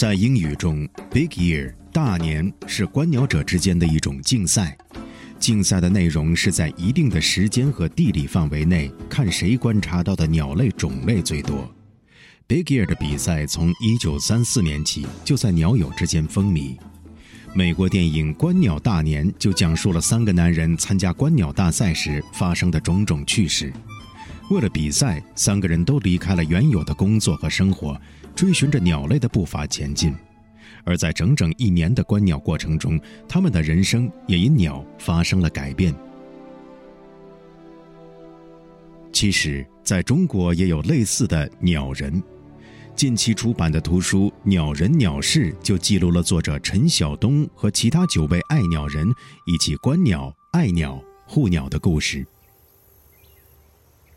[0.00, 4.74] 在英语中，Big Year 大年是观鸟者之间的一种竞赛。
[5.38, 11.70] 竞赛的内容是在一定的时间和地理范围内，看谁观察到的鸟类种类最多。
[12.46, 16.78] Big Year 的比赛从1934年起就在鸟友之间风靡。
[17.52, 23.70] 美国电影《观鸟大年》就讲述了三个男人参加观鸟大赛时发生的种种趣事。
[24.50, 28.00] 为了比赛，三个人都离开了原有的工作和生活，
[28.34, 30.14] 追寻着鸟类的步伐前进。
[30.84, 35.94] 而在整整一年的观鸟过程中，他们的人生也因鸟发生了改变。
[39.12, 42.22] 其实，在中国也有类似的鸟人。
[42.96, 49.10] 近期出版的图书《鸟人鸟事》就记录了作者陈晓东和其他九位爱鸟人
[49.46, 52.26] 一起观鸟、爱鸟、护鸟的故事。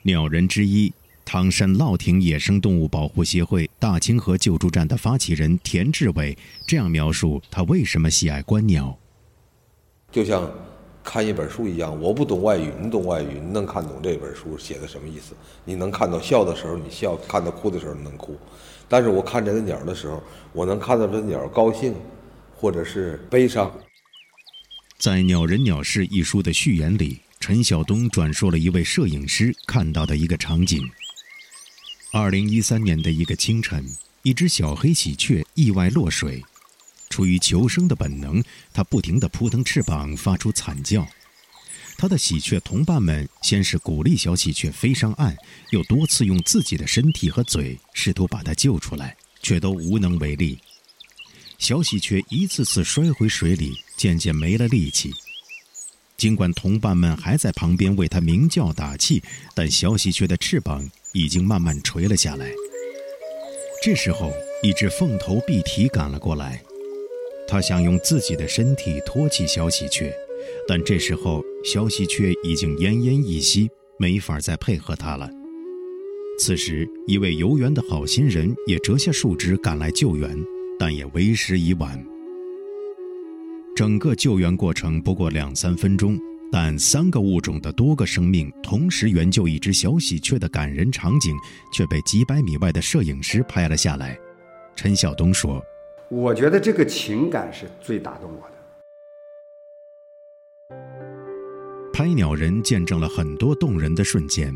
[0.02, 0.94] 鸟人之一，
[1.26, 8.98] 唐山乐亭野生动物保护协会大清河救助站的发起人田志伟这样描述他为什么喜爱观鸟：
[10.12, 10.52] 就像
[11.04, 15.34] 看一本书一样，我不懂外语，你懂外语，你能看懂这本书写的什么意思？
[15.66, 18.38] 你能看到笑的时候你笑，看到哭的时候你能哭。
[18.88, 20.22] 但是我看这只鸟的时候，
[20.52, 21.96] 我能看到这鸟高兴，
[22.56, 23.72] 或者是悲伤。
[24.98, 27.20] 在《鸟人鸟事》一书的序言里。
[27.40, 30.82] 陈晓东转述了一位摄影师看到的一个场景：
[32.16, 33.84] 二零一三年的一个清晨，
[34.22, 36.46] 一只小黑喜鹊意外落水，
[37.10, 38.40] 出于求生的本能，
[38.72, 41.08] 它不停地扑腾翅膀，发出惨叫。
[41.98, 45.36] 它的喜鹊同伴们先是鼓励小喜鹊飞上岸，
[45.72, 50.60] 又多次用自己的身体和嘴试图把它救出来，却都无能为力。
[51.58, 55.12] 小喜鹊一次次摔回水里，渐渐没了力气。
[56.24, 59.22] 尽管同伴们还在旁边为他鸣叫打气，
[59.54, 62.50] 但小喜鹊的翅膀已经慢慢垂了下来。
[63.84, 66.64] 这时候，一只凤头碧啼赶了过来，
[67.46, 70.14] 它想用自己的身体托起小喜鹊，
[70.66, 73.70] 但这时候小喜鹊已经奄奄一息，
[74.00, 75.30] 没法再配合它了。
[76.40, 80.34] 此时，一位游园的好心人也折下树枝赶来救援，
[80.80, 82.02] 但也为时已晚。
[83.76, 86.16] 整个救援过程不过两三分钟，
[86.52, 91.36] 但三个物种的多个生命同时援救一只小喜鹊的感人场景，
[91.74, 94.16] 却被几百米外的摄影师拍了下来。
[94.76, 95.60] 陈晓东说
[96.12, 98.54] ：“我觉得这个情感是最打动我的。
[101.92, 104.54] 拍鸟人见证了很多动人的瞬间，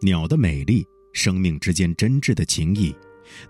[0.00, 2.96] 鸟的美丽，生命之间真挚的情谊。”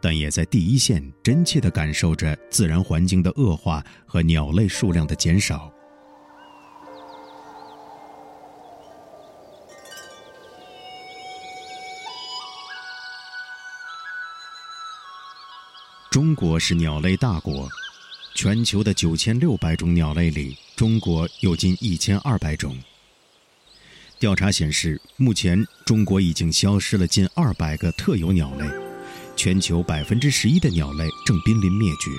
[0.00, 5.72] 但也在第一线真切地感受着自然环境的恶化和鸟类数量的减少。
[16.10, 17.68] 中国是鸟类大国，
[18.34, 22.76] 全球的九千六百种鸟类里，中国有近一千二百种。
[24.18, 28.89] 调查显示，目前中国已经消失了近二百个特有鸟类。
[29.42, 32.10] 全球百分之十一的鸟类正濒临灭绝。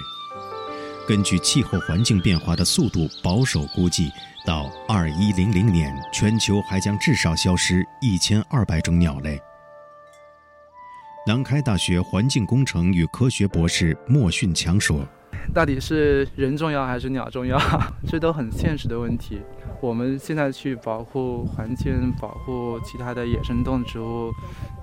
[1.07, 4.09] 根据气候环境变化的速度保守估计，
[4.43, 9.39] 到二一零零年，全球还将至少消失一千二百种鸟类。
[11.27, 15.07] 南开大学环境工程与科学博士莫训强说
[15.53, 17.59] ：“到底是人重要还是鸟重要？
[18.07, 19.41] 这都很现实的问题。
[19.81, 24.31] 我们现在去保护环境，保护其他的野生动植物。”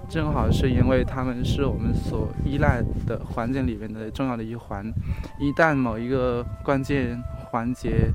[0.09, 4.91] 正好是因为它们是我们所依赖的环境里面的重要的一环，
[5.39, 8.11] 一旦某一个关键环节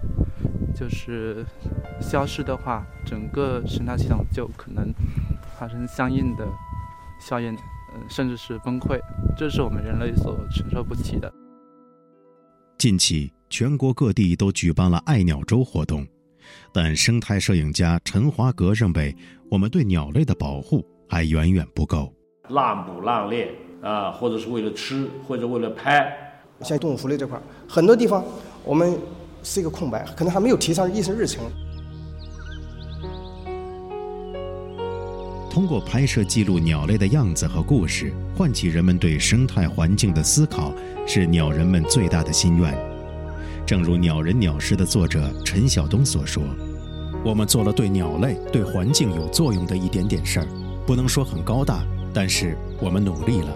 [0.76, 1.46] 就是
[2.02, 4.92] 消失的话，整个生态系统就可能
[5.60, 6.48] 发生相应的
[7.20, 9.00] 效应，呃，甚至是崩溃，
[9.38, 11.32] 这是我们人类所承受不起的。
[12.84, 16.06] 近期，全国各地都举办了爱鸟周活动，
[16.74, 19.16] 但生态摄影家陈华格认为，
[19.50, 20.86] 我们对鸟类的保护。
[21.08, 22.14] 还远远不够，
[22.50, 26.14] 滥捕滥猎啊，或者是为了吃，或者为了拍。
[26.60, 28.22] 像动物福利这块，很多地方
[28.66, 29.00] 我们
[29.44, 31.46] 是一个空白，可能还没有提上议事日程。
[35.54, 40.74] 通过拍摄记录鸟类的样子和故事，唤起人们对生态环境的思考，
[41.06, 42.76] 是鸟人们最大的心愿。
[43.64, 46.42] 正如《鸟人鸟事》的作者陈晓东所说
[47.24, 50.48] ：“我们做了对鸟类、对环境有作用的一点点事儿，
[50.88, 53.56] 不能说很高大，但是我们努力了。”